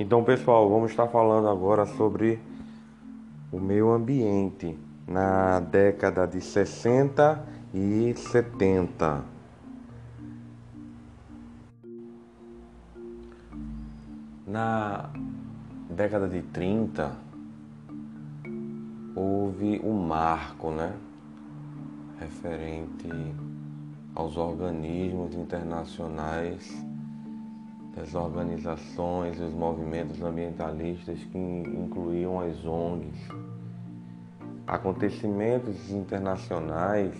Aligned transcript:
Então, 0.00 0.22
pessoal, 0.22 0.70
vamos 0.70 0.92
estar 0.92 1.08
falando 1.08 1.48
agora 1.48 1.84
sobre 1.84 2.40
o 3.50 3.58
meio 3.58 3.90
ambiente 3.90 4.78
na 5.04 5.58
década 5.58 6.24
de 6.24 6.40
60 6.40 7.44
e 7.74 8.14
70. 8.14 9.24
Na 14.46 15.10
década 15.90 16.28
de 16.28 16.42
30 16.42 17.16
houve 19.16 19.80
um 19.82 20.00
marco, 20.00 20.70
né, 20.70 20.94
referente 22.20 23.34
aos 24.14 24.36
organismos 24.36 25.34
internacionais 25.34 26.87
as 28.00 28.14
organizações 28.14 29.38
e 29.38 29.42
os 29.42 29.52
movimentos 29.52 30.22
ambientalistas 30.22 31.18
que 31.24 31.38
incluíam 31.38 32.40
as 32.40 32.64
ONGs. 32.64 33.28
Acontecimentos 34.66 35.90
internacionais 35.90 37.14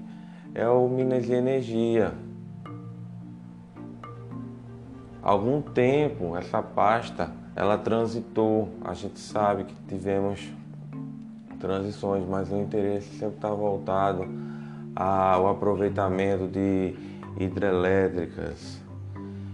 é 0.53 0.68
o 0.68 0.88
Minas 0.88 1.28
e 1.28 1.34
Energia. 1.34 2.14
Algum 5.24 5.59
tempo 5.59 6.38
essa 6.38 6.62
pasta 6.62 7.32
ela 7.56 7.80
transitou, 7.80 8.70
a 8.86 8.94
gente 8.94 9.20
sabe 9.20 9.64
que 9.64 9.74
tivemos 9.88 10.53
transições, 11.59 12.28
mas 12.30 12.52
o 12.52 12.62
interesse 12.62 13.09
sempre 13.18 13.38
está 13.38 13.50
voltado 13.50 14.24
ao 14.96 15.48
aproveitamento 15.48 16.48
de 16.48 16.96
hidrelétricas, 17.40 18.83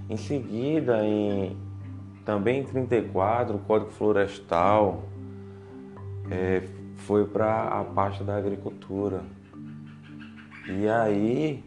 em 0.10 0.18
seguida, 0.18 1.06
em, 1.06 1.56
também 2.26 2.62
em 2.62 2.64
34, 2.64 3.56
o 3.56 3.60
Código 3.60 3.92
Florestal 3.92 5.04
é, 6.32 6.64
foi 6.98 7.26
para 7.26 7.80
a 7.80 7.84
pasta 7.84 8.24
da 8.24 8.36
agricultura. 8.36 9.22
E 10.68 10.88
aí, 10.88 11.64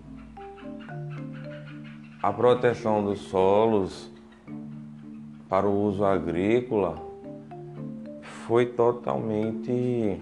a 2.21 2.33
proteção 2.33 3.05
dos 3.05 3.21
solos 3.21 4.11
para 5.49 5.67
o 5.67 5.83
uso 5.85 6.05
agrícola 6.05 6.97
foi 8.23 8.67
totalmente 8.67 10.21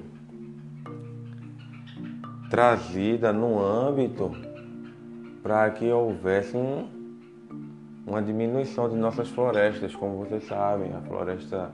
trazida 2.50 3.32
no 3.32 3.62
âmbito 3.64 4.30
para 5.42 5.70
que 5.70 5.90
houvesse 5.90 6.56
um 6.56 6.99
uma 8.06 8.22
diminuição 8.22 8.88
de 8.88 8.96
nossas 8.96 9.28
florestas, 9.28 9.94
como 9.94 10.18
vocês 10.18 10.44
sabem, 10.44 10.92
a 10.92 11.00
floresta 11.00 11.70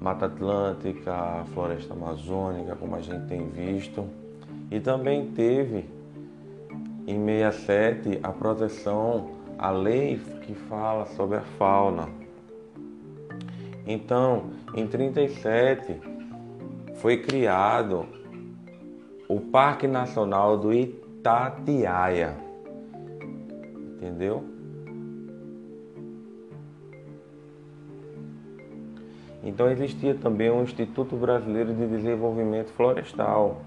Mata 0.00 0.26
Atlântica, 0.26 1.12
a 1.12 1.44
floresta 1.54 1.94
amazônica, 1.94 2.74
como 2.76 2.96
a 2.96 3.00
gente 3.00 3.26
tem 3.26 3.48
visto. 3.48 4.04
E 4.70 4.80
também 4.80 5.30
teve 5.30 5.88
em 7.06 7.24
67 7.24 8.18
a 8.22 8.30
proteção, 8.30 9.30
a 9.58 9.70
lei 9.70 10.20
que 10.42 10.54
fala 10.54 11.06
sobre 11.06 11.36
a 11.38 11.42
fauna. 11.42 12.08
Então, 13.86 14.50
em 14.74 14.86
37 14.86 16.00
foi 16.96 17.18
criado 17.18 18.06
o 19.28 19.40
Parque 19.40 19.86
Nacional 19.86 20.58
do 20.58 20.72
Itatiaia 20.72 22.41
Entendeu? 24.02 24.44
Então 29.44 29.70
existia 29.70 30.12
também 30.12 30.50
o 30.50 30.60
Instituto 30.60 31.14
Brasileiro 31.14 31.72
de 31.72 31.86
Desenvolvimento 31.86 32.72
Florestal, 32.72 33.62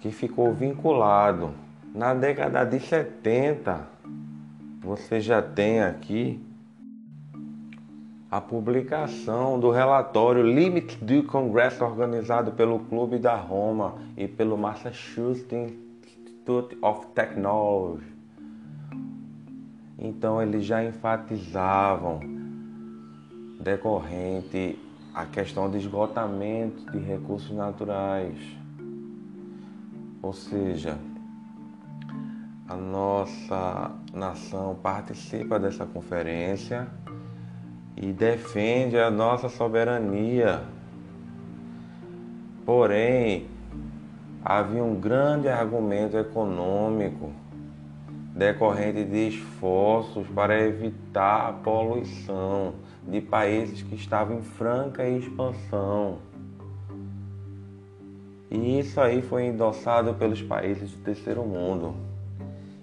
que 0.00 0.10
ficou 0.10 0.52
vinculado. 0.52 1.52
Na 1.94 2.12
década 2.12 2.64
de 2.64 2.80
70, 2.80 3.86
você 4.82 5.20
já 5.20 5.40
tem 5.40 5.80
aqui 5.80 6.44
a 8.28 8.40
publicação 8.40 9.60
do 9.60 9.70
relatório 9.70 10.42
Limits 10.42 10.96
do 10.96 11.22
Congresso 11.22 11.84
organizado 11.84 12.50
pelo 12.50 12.80
Clube 12.80 13.16
da 13.16 13.36
Roma 13.36 13.94
e 14.16 14.26
pelo 14.26 14.58
Massachusetts 14.58 15.72
Institute 16.04 16.76
of 16.82 17.06
Technology. 17.14 18.13
Então 19.98 20.42
eles 20.42 20.64
já 20.64 20.84
enfatizavam 20.84 22.20
decorrente 23.60 24.78
a 25.14 25.24
questão 25.24 25.70
de 25.70 25.78
esgotamento 25.78 26.90
de 26.90 26.98
recursos 26.98 27.54
naturais. 27.56 28.36
Ou 30.20 30.32
seja, 30.32 30.98
a 32.68 32.74
nossa 32.74 33.92
nação 34.12 34.74
participa 34.82 35.58
dessa 35.58 35.86
conferência 35.86 36.88
e 37.96 38.12
defende 38.12 38.98
a 38.98 39.10
nossa 39.10 39.48
soberania. 39.48 40.64
Porém, 42.66 43.46
havia 44.42 44.82
um 44.82 44.98
grande 44.98 45.48
argumento 45.48 46.16
econômico 46.16 47.30
decorrente 48.34 49.04
de 49.04 49.28
esforços 49.28 50.26
para 50.34 50.60
evitar 50.60 51.48
a 51.48 51.52
poluição 51.52 52.74
de 53.06 53.20
países 53.20 53.82
que 53.82 53.94
estavam 53.94 54.38
em 54.38 54.42
franca 54.42 55.08
expansão. 55.08 56.18
E 58.50 58.80
isso 58.80 59.00
aí 59.00 59.22
foi 59.22 59.46
endossado 59.46 60.14
pelos 60.14 60.42
países 60.42 60.90
do 60.90 60.98
terceiro 61.04 61.44
mundo. 61.44 61.94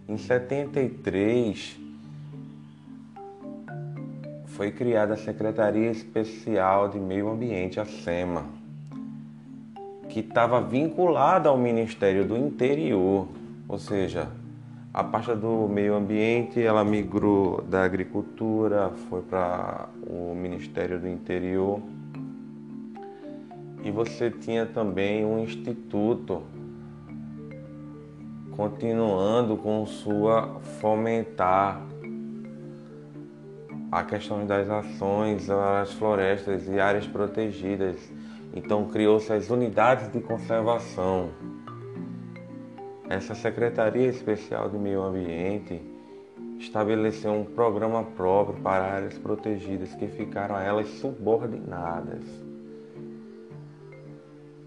Em 0.07 0.17
73 0.17 1.77
foi 4.45 4.71
criada 4.71 5.15
a 5.15 5.17
Secretaria 5.17 5.91
Especial 5.91 6.87
de 6.87 6.99
Meio 6.99 7.29
Ambiente, 7.29 7.79
a 7.79 7.85
SEMA, 7.85 8.45
que 10.07 10.19
estava 10.21 10.61
vinculada 10.61 11.49
ao 11.49 11.57
Ministério 11.57 12.25
do 12.25 12.37
Interior, 12.37 13.27
ou 13.67 13.79
seja, 13.79 14.29
a 14.93 15.03
pasta 15.03 15.35
do 15.35 15.69
meio 15.69 15.95
ambiente 15.95 16.61
ela 16.61 16.83
migrou 16.83 17.61
da 17.61 17.83
agricultura, 17.83 18.91
foi 19.09 19.21
para 19.21 19.87
o 20.05 20.35
Ministério 20.35 20.99
do 20.99 21.07
Interior. 21.07 21.81
E 23.83 23.89
você 23.89 24.29
tinha 24.29 24.65
também 24.65 25.25
um 25.25 25.39
instituto 25.39 26.43
continuando 28.51 29.55
com 29.55 29.85
sua 29.85 30.59
fomentar 30.81 31.81
a 33.89 34.03
questão 34.03 34.45
das 34.45 34.69
ações 34.69 35.49
às 35.49 35.93
florestas 35.93 36.67
e 36.67 36.79
áreas 36.79 37.07
protegidas. 37.07 37.97
Então 38.53 38.85
criou-se 38.89 39.31
as 39.31 39.49
unidades 39.49 40.11
de 40.11 40.19
conservação 40.19 41.29
essa 43.11 43.35
Secretaria 43.35 44.07
Especial 44.07 44.69
de 44.69 44.77
Meio 44.77 45.01
Ambiente 45.01 45.81
estabeleceu 46.57 47.33
um 47.33 47.43
programa 47.43 48.03
próprio 48.03 48.61
para 48.61 48.85
áreas 48.85 49.17
protegidas 49.17 49.93
que 49.95 50.07
ficaram 50.07 50.55
a 50.55 50.63
elas 50.63 50.87
subordinadas. 50.87 52.23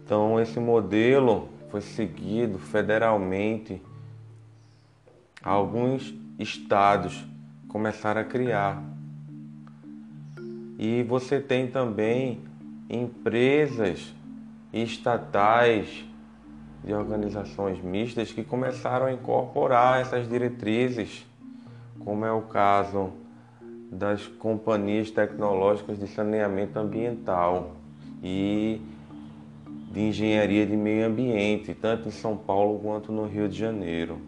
Então, 0.04 0.38
esse 0.38 0.60
modelo 0.60 1.48
foi 1.70 1.80
seguido 1.80 2.58
federalmente. 2.58 3.80
Alguns 5.42 6.14
estados 6.38 7.24
começaram 7.68 8.20
a 8.20 8.24
criar. 8.24 8.82
E 10.78 11.02
você 11.04 11.40
tem 11.40 11.68
também 11.68 12.40
empresas 12.90 14.12
estatais 14.70 16.04
de 16.84 16.92
organizações 16.92 17.82
mistas 17.82 18.30
que 18.30 18.44
começaram 18.44 19.06
a 19.06 19.12
incorporar 19.12 20.00
essas 20.00 20.28
diretrizes, 20.28 21.26
como 22.04 22.24
é 22.24 22.32
o 22.32 22.42
caso 22.42 23.10
das 23.90 24.26
companhias 24.26 25.10
tecnológicas 25.10 25.98
de 25.98 26.06
saneamento 26.06 26.78
ambiental 26.78 27.76
e 28.22 28.80
de 29.90 30.00
engenharia 30.00 30.66
de 30.66 30.76
meio 30.76 31.06
ambiente, 31.06 31.72
tanto 31.72 32.08
em 32.08 32.10
São 32.10 32.36
Paulo 32.36 32.80
quanto 32.80 33.12
no 33.12 33.26
Rio 33.26 33.48
de 33.48 33.56
Janeiro. 33.56 34.18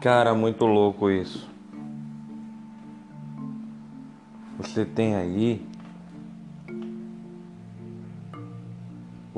Cara, 0.00 0.34
muito 0.34 0.64
louco 0.64 1.10
isso. 1.10 1.48
Você 4.58 4.84
tem 4.84 5.14
aí 5.14 5.69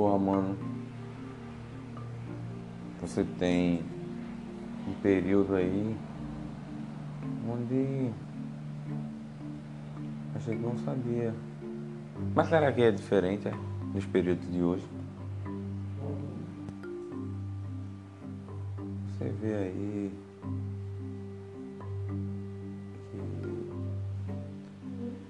Porra, 0.03 0.19
mano. 0.19 0.59
Você 3.01 3.23
tem 3.39 3.85
um 4.89 4.95
período 5.01 5.55
aí 5.55 5.97
onde 7.49 8.11
a 10.35 10.41
gente 10.41 10.59
não 10.61 10.77
sabia. 10.79 11.33
Mas 12.35 12.49
será 12.49 12.73
que 12.73 12.83
é 12.83 12.91
diferente 12.91 13.47
é? 13.47 13.53
dos 13.95 14.05
períodos 14.07 14.51
de 14.51 14.61
hoje? 14.61 14.85
Você 19.07 19.29
vê 19.41 19.55
aí 19.55 20.13
que 23.13 23.19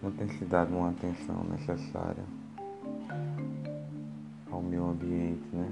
não 0.03 0.11
tem 0.13 0.29
se 0.29 0.47
dado 0.47 0.75
uma 0.75 0.89
atenção 0.89 1.45
necessária 1.51 2.25
ambiente, 4.93 5.45
né? 5.53 5.69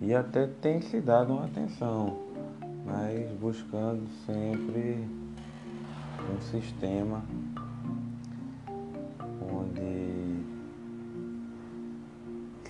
E 0.00 0.14
até 0.14 0.46
tem 0.46 0.80
se 0.80 1.00
dado 1.00 1.32
uma 1.32 1.44
atenção, 1.44 2.18
mas 2.84 3.30
buscando 3.38 4.02
sempre 4.26 5.06
um 6.28 6.40
sistema 6.40 7.22
onde, 9.40 10.42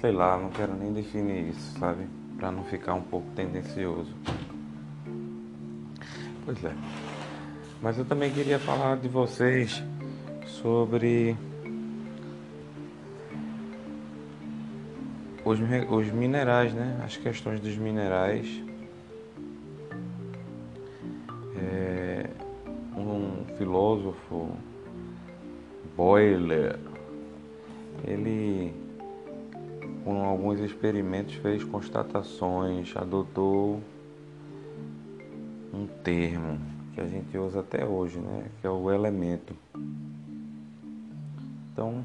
sei 0.01 0.13
lá, 0.13 0.37
não 0.37 0.51
quero 0.51 0.75
nem 0.75 0.93
definir 0.93 1.49
isso, 1.51 1.79
sabe? 1.79 2.07
Para 2.37 2.51
não 2.51 2.65
ficar 2.65 2.95
um 2.95 3.03
pouco 3.03 3.27
tendencioso. 3.35 4.15
Pois 6.45 6.63
é. 6.65 6.75
Mas 7.81 7.99
eu 7.99 8.05
também 8.05 8.31
queria 8.31 8.59
falar 8.59 8.97
de 8.97 9.09
vocês 9.09 9.83
sobre 10.47 11.37
os, 15.45 15.59
os 15.91 16.13
minerais, 16.13 16.73
né? 16.73 17.01
As 17.05 17.17
questões 17.17 17.61
dos 17.61 17.77
minerais. 17.77 18.47
É, 21.57 22.27
um 22.97 23.45
filósofo, 23.57 24.51
Boiler, 25.97 26.79
ele 28.05 28.75
com 30.05 30.25
alguns 30.25 30.59
experimentos 30.61 31.35
fez 31.35 31.63
constatações, 31.63 32.93
adotou 32.97 33.81
um 35.73 35.87
termo 36.03 36.59
que 36.95 37.01
a 37.01 37.07
gente 37.07 37.37
usa 37.39 37.61
até 37.61 37.87
hoje, 37.87 38.19
né? 38.19 38.47
Que 38.61 38.67
é 38.67 38.71
o 38.71 38.91
elemento. 38.91 39.55
Então, 41.73 42.05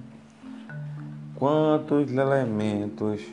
quantos 1.38 2.12
elementos 2.12 3.24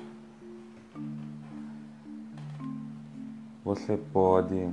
você 3.64 3.96
pode 3.96 4.68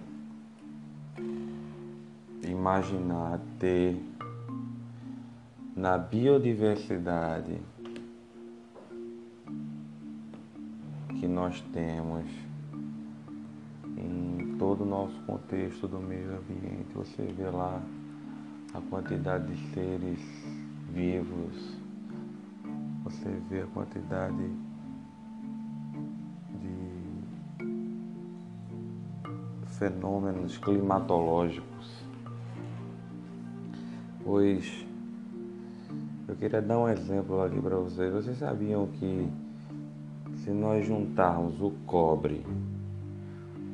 imaginar 2.43 3.39
ter 3.57 3.97
na 5.73 5.97
biodiversidade 5.97 7.57
que 11.17 11.25
nós 11.25 11.61
temos 11.71 12.25
em 13.95 14.57
todo 14.59 14.81
o 14.83 14.85
nosso 14.85 15.17
contexto 15.21 15.87
do 15.87 15.99
meio 15.99 16.37
ambiente. 16.37 16.93
Você 16.93 17.23
vê 17.23 17.49
lá 17.49 17.81
a 18.73 18.81
quantidade 18.89 19.55
de 19.55 19.73
seres 19.73 20.19
vivos 20.91 21.80
você 23.11 23.29
vê 23.49 23.61
a 23.61 23.67
quantidade 23.67 24.49
de 26.59 26.79
fenômenos 29.77 30.57
climatológicos. 30.57 32.05
Pois 34.23 34.85
eu 36.27 36.35
queria 36.35 36.61
dar 36.61 36.79
um 36.79 36.87
exemplo 36.87 37.41
aqui 37.43 37.61
para 37.61 37.75
vocês. 37.75 38.13
Vocês 38.13 38.37
sabiam 38.37 38.87
que 38.87 39.29
se 40.37 40.51
nós 40.51 40.85
juntarmos 40.85 41.61
o 41.61 41.71
cobre 41.85 42.45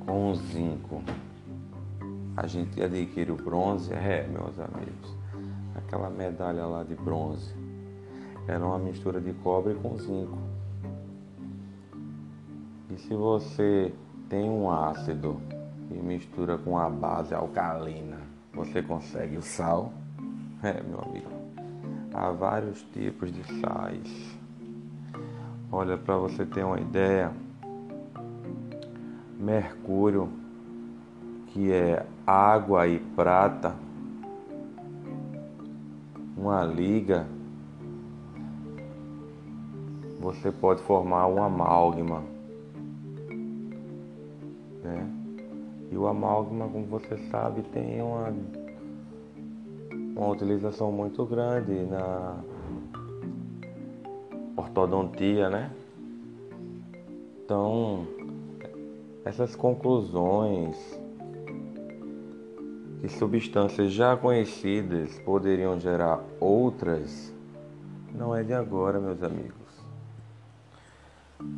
com 0.05 0.31
o 0.31 0.35
zinco, 0.35 1.03
a 2.35 2.47
gente 2.47 2.81
adquire 2.81 3.31
o 3.31 3.35
bronze? 3.35 3.93
É, 3.93 4.27
meus 4.27 4.59
amigos. 4.59 5.15
Aquela 5.75 6.09
medalha 6.09 6.65
lá 6.65 6.83
de 6.83 6.95
bronze 6.95 7.66
era 8.47 8.65
uma 8.65 8.79
mistura 8.79 9.19
de 9.19 9.33
cobre 9.33 9.75
com 9.75 9.97
zinco. 9.97 10.37
E 12.89 12.97
se 12.97 13.13
você 13.13 13.93
tem 14.29 14.49
um 14.49 14.71
ácido 14.71 15.41
e 15.91 15.95
mistura 15.95 16.57
com 16.57 16.77
a 16.77 16.89
base 16.89 17.35
alcalina, 17.35 18.19
você 18.53 18.81
consegue 18.81 19.37
o 19.37 19.41
sal? 19.41 19.91
É, 20.63 20.81
meu 20.81 20.99
amigo. 21.01 21.29
Há 22.13 22.31
vários 22.31 22.81
tipos 22.93 23.31
de 23.31 23.43
sais. 23.59 24.37
Olha, 25.71 25.97
para 25.97 26.15
você 26.15 26.45
ter 26.45 26.63
uma 26.63 26.79
ideia, 26.79 27.31
mercúrio, 29.37 30.29
que 31.47 31.71
é 31.71 32.05
água 32.25 32.87
e 32.87 32.97
prata, 32.97 33.75
uma 36.35 36.63
liga 36.63 37.27
você 40.19 40.51
pode 40.51 40.81
formar 40.81 41.27
um 41.27 41.41
amálgama. 41.41 42.23
Né? 44.83 45.09
E 45.91 45.97
o 45.97 46.07
amálgama, 46.07 46.67
como 46.67 46.85
você 46.85 47.17
sabe, 47.29 47.61
tem 47.63 48.01
uma, 48.01 48.33
uma 50.15 50.27
utilização 50.29 50.91
muito 50.91 51.25
grande 51.25 51.73
na 51.85 52.43
ortodontia, 54.55 55.49
né? 55.49 55.71
Então, 57.43 58.05
essas 59.23 59.55
conclusões 59.55 60.75
que 62.99 63.07
substâncias 63.07 63.91
já 63.93 64.17
conhecidas 64.17 65.17
poderiam 65.19 65.79
gerar 65.79 66.21
outras, 66.39 67.33
não 68.13 68.35
é 68.35 68.43
de 68.43 68.53
agora, 68.53 68.99
meus 68.99 69.21
amigos. 69.23 69.66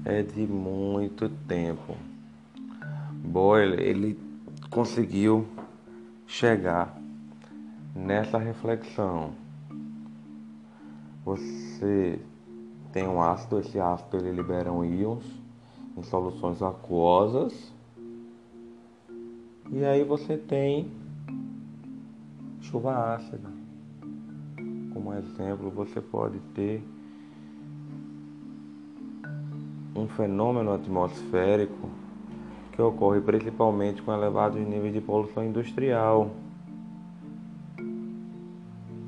É 0.05 0.21
de 0.21 0.45
muito 0.45 1.29
tempo. 1.47 1.95
Boyle, 3.13 3.81
ele 3.81 4.19
conseguiu 4.69 5.47
chegar 6.27 6.99
nessa 7.95 8.37
reflexão. 8.37 9.31
Você 11.25 12.19
tem 12.91 13.07
um 13.07 13.21
ácido, 13.21 13.59
esse 13.59 13.79
ácido 13.79 14.17
ele 14.17 14.31
libera 14.31 14.69
íons 14.69 15.23
em 15.97 16.03
soluções 16.03 16.61
aquosas. 16.61 17.71
E 19.71 19.85
aí 19.85 20.03
você 20.03 20.37
tem 20.37 20.91
chuva 22.61 23.15
ácida. 23.15 23.49
Como 24.93 25.13
exemplo, 25.13 25.69
você 25.69 26.01
pode 26.01 26.39
ter 26.55 26.83
um 29.99 30.07
fenômeno 30.07 30.73
atmosférico 30.73 31.89
que 32.71 32.81
ocorre 32.81 33.19
principalmente 33.19 34.01
com 34.01 34.13
elevados 34.13 34.59
níveis 34.59 34.93
de 34.93 35.01
poluição 35.01 35.43
industrial, 35.43 36.31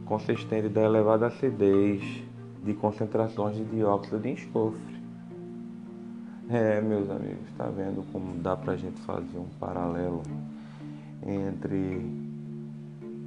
consistente 0.05 0.67
da 0.67 0.81
elevada 0.81 1.27
acidez 1.27 2.01
de 2.63 2.73
concentrações 2.73 3.55
de 3.55 3.63
dióxido 3.63 4.19
de 4.19 4.31
enxofre. 4.31 5.01
É, 6.49 6.81
meus 6.81 7.09
amigos, 7.09 7.47
está 7.47 7.67
vendo 7.67 8.03
como 8.11 8.37
dá 8.39 8.57
para 8.57 8.73
a 8.73 8.77
gente 8.77 8.99
fazer 9.01 9.37
um 9.37 9.47
paralelo 9.57 10.21
entre 11.25 12.01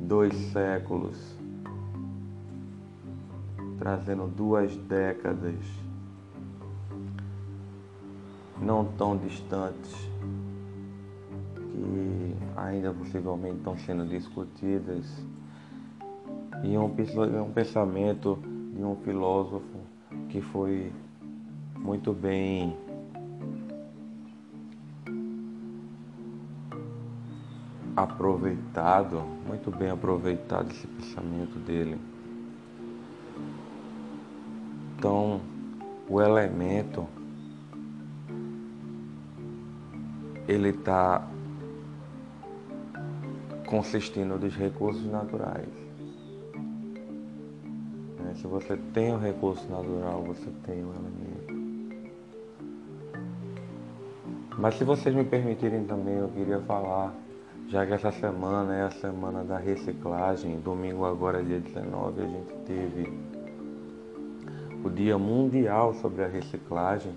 dois 0.00 0.34
séculos, 0.52 1.16
trazendo 3.78 4.26
duas 4.26 4.76
décadas 4.76 5.56
não 8.64 8.84
tão 8.84 9.16
distantes 9.16 9.92
que 11.54 12.34
ainda 12.56 12.92
possivelmente 12.92 13.56
estão 13.56 13.76
sendo 13.76 14.06
discutidas 14.06 15.04
e 16.62 16.78
um, 16.78 16.86
um 16.86 17.52
pensamento 17.52 18.38
de 18.74 18.82
um 18.82 18.96
filósofo 18.96 19.78
que 20.30 20.40
foi 20.40 20.90
muito 21.76 22.12
bem 22.12 22.74
aproveitado, 27.94 29.22
muito 29.46 29.70
bem 29.70 29.90
aproveitado 29.90 30.70
esse 30.70 30.86
pensamento 30.86 31.58
dele. 31.58 31.98
Então, 34.96 35.40
o 36.08 36.20
elemento 36.20 37.06
ele 40.46 40.70
está 40.70 41.26
consistindo 43.66 44.38
dos 44.38 44.54
recursos 44.54 45.04
naturais. 45.06 45.68
Né? 48.18 48.34
Se 48.36 48.46
você 48.46 48.76
tem 48.92 49.12
o 49.12 49.18
recurso 49.18 49.68
natural, 49.70 50.22
você 50.22 50.50
tem 50.64 50.84
o 50.84 50.90
elemento. 50.92 51.24
Mas 54.58 54.76
se 54.76 54.84
vocês 54.84 55.14
me 55.14 55.24
permitirem 55.24 55.84
também, 55.84 56.14
eu 56.14 56.28
queria 56.28 56.60
falar 56.60 57.12
já 57.68 57.84
que 57.86 57.92
essa 57.92 58.12
semana 58.12 58.74
é 58.74 58.82
a 58.82 58.90
semana 58.90 59.42
da 59.42 59.56
reciclagem, 59.56 60.60
domingo 60.60 61.04
agora, 61.04 61.42
dia 61.42 61.58
19, 61.58 62.22
a 62.22 62.26
gente 62.26 62.52
teve 62.66 63.12
o 64.84 64.90
Dia 64.90 65.16
Mundial 65.16 65.94
sobre 65.94 66.22
a 66.22 66.28
Reciclagem. 66.28 67.14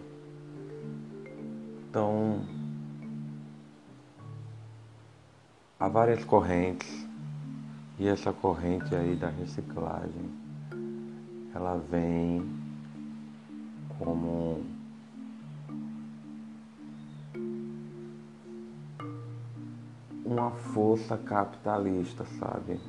Então, 1.90 2.40
há 5.80 5.88
várias 5.88 6.24
correntes 6.26 7.08
e 8.00 8.08
essa 8.08 8.34
corrente 8.34 8.94
aí 8.96 9.16
da 9.16 9.30
reciclagem, 9.30 10.32
ela 11.54 11.78
vem 11.90 12.48
como 13.98 14.64
uma 20.26 20.52
força 20.52 21.18
capitalista, 21.18 22.26
sabe? 22.40 22.80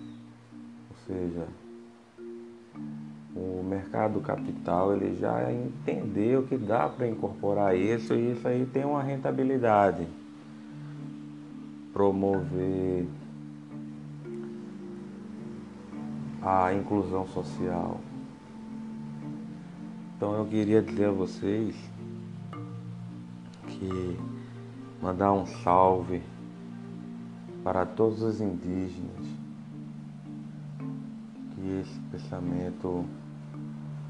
Ou 0.90 0.96
seja, 1.06 1.46
o 3.34 3.62
mercado 3.62 4.20
capital 4.20 4.94
ele 4.94 5.14
já 5.14 5.50
entendeu 5.52 6.42
que 6.46 6.56
dá 6.56 6.88
para 6.88 7.08
incorporar 7.08 7.76
isso 7.76 8.14
e 8.14 8.32
isso 8.32 8.46
aí 8.48 8.66
tem 8.66 8.84
uma 8.84 9.02
rentabilidade. 9.02 10.06
Promover 11.98 13.08
a 16.40 16.72
inclusão 16.72 17.26
social. 17.26 18.00
Então 20.16 20.32
eu 20.36 20.46
queria 20.46 20.80
dizer 20.80 21.06
a 21.06 21.10
vocês 21.10 21.74
que 23.66 24.16
mandar 25.02 25.32
um 25.32 25.44
salve 25.44 26.22
para 27.64 27.84
todos 27.84 28.22
os 28.22 28.40
indígenas 28.40 29.26
que 31.56 31.80
esse 31.80 32.00
pensamento 32.12 33.04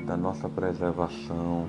da 0.04 0.14
nossa 0.14 0.46
preservação 0.46 1.66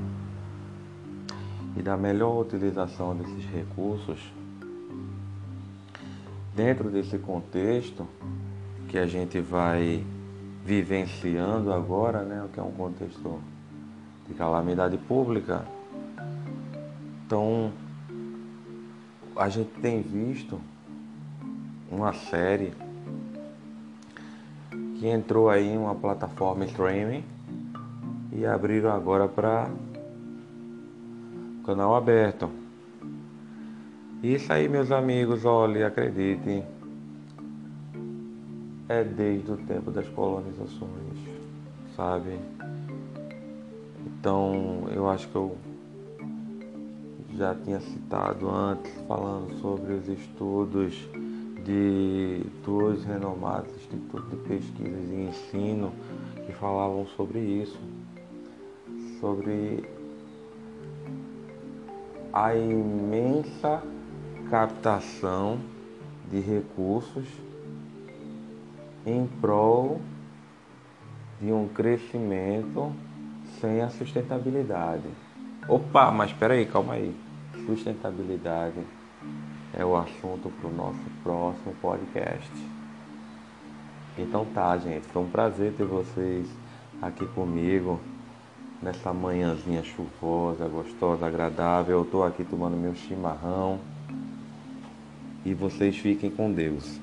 e 1.77 1.81
da 1.81 1.95
melhor 1.95 2.41
utilização 2.41 3.15
desses 3.15 3.45
recursos 3.45 4.37
dentro 6.59 6.89
desse 6.89 7.17
contexto 7.17 8.05
que 8.89 8.97
a 8.97 9.07
gente 9.07 9.39
vai 9.39 10.03
vivenciando 10.65 11.71
agora, 11.71 12.23
né, 12.23 12.45
que 12.51 12.59
é 12.59 12.63
um 12.63 12.71
contexto 12.71 13.39
de 14.27 14.33
calamidade 14.33 14.97
pública. 14.97 15.65
Então, 17.25 17.71
a 19.37 19.47
gente 19.47 19.69
tem 19.79 20.01
visto 20.01 20.59
uma 21.89 22.11
série 22.11 22.73
que 24.99 25.07
entrou 25.07 25.49
aí 25.49 25.65
em 25.65 25.77
uma 25.77 25.95
plataforma 25.95 26.65
streaming 26.65 27.23
e 28.33 28.45
abriram 28.45 28.91
agora 28.91 29.29
para 29.29 29.69
canal 31.65 31.95
aberto. 31.95 32.49
Isso 34.21 34.51
aí, 34.51 34.67
meus 34.67 34.91
amigos, 34.91 35.45
olha, 35.45 35.87
acreditem, 35.87 36.65
é 38.89 39.01
desde 39.01 39.49
o 39.49 39.55
tempo 39.55 39.91
das 39.91 40.09
colonizações, 40.09 41.17
sabe? 41.95 42.37
Então, 44.05 44.89
eu 44.93 45.09
acho 45.09 45.25
que 45.29 45.35
eu 45.37 45.55
já 47.37 47.55
tinha 47.55 47.79
citado 47.79 48.49
antes, 48.49 48.91
falando 49.07 49.57
sobre 49.61 49.93
os 49.93 50.09
estudos 50.09 50.93
de 51.63 52.41
dois 52.65 53.05
renomados 53.05 53.73
institutos 53.73 54.29
de 54.31 54.35
pesquisa 54.35 55.13
e 55.13 55.29
ensino 55.29 55.93
que 56.45 56.51
falavam 56.51 57.07
sobre 57.15 57.39
isso, 57.39 57.79
sobre 59.21 59.81
a 62.33 62.53
imensa 62.53 63.81
captação 64.49 65.59
de 66.31 66.39
recursos 66.39 67.27
em 69.05 69.27
prol 69.39 70.01
de 71.39 71.51
um 71.51 71.67
crescimento 71.67 72.91
sem 73.61 73.81
a 73.81 73.89
sustentabilidade. 73.89 75.07
Opa, 75.67 76.11
mas 76.11 76.31
espera 76.31 76.55
aí, 76.55 76.65
calma 76.65 76.93
aí. 76.93 77.15
Sustentabilidade 77.65 78.79
é 79.73 79.85
o 79.85 79.95
assunto 79.95 80.49
para 80.59 80.69
o 80.69 80.73
nosso 80.73 80.99
próximo 81.23 81.73
podcast. 81.79 82.51
Então 84.17 84.45
tá, 84.45 84.75
gente, 84.77 85.05
foi 85.07 85.21
um 85.21 85.29
prazer 85.29 85.73
ter 85.73 85.85
vocês 85.85 86.47
aqui 87.01 87.25
comigo 87.27 87.99
nessa 88.81 89.13
manhãzinha 89.13 89.83
chuvosa, 89.83 90.67
gostosa, 90.67 91.27
agradável. 91.27 91.99
Eu 91.99 92.05
tô 92.05 92.23
aqui 92.23 92.43
tomando 92.43 92.75
meu 92.75 92.95
chimarrão 92.95 93.79
e 95.45 95.53
vocês 95.53 95.97
fiquem 95.97 96.29
com 96.29 96.51
Deus. 96.51 96.99